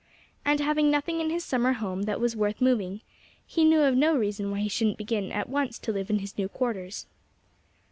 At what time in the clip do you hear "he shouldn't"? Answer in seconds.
4.61-4.97